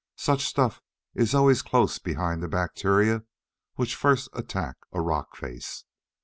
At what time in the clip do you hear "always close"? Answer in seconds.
1.35-1.99